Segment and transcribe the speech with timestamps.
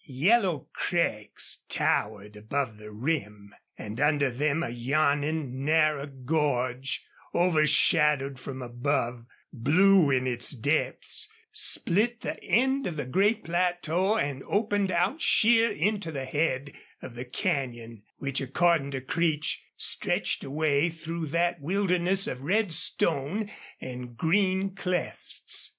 [0.07, 8.63] Yellow crags towered above the rim, and under them a yawning narrow gorge, overshadowed from
[8.63, 15.21] above, blue in its depths, split the end of the great plateau and opened out
[15.21, 16.73] sheer into the head
[17.03, 23.51] of the canyon, which, according to Creech, stretched away through that wilderness of red stone
[23.79, 25.69] and green clefts.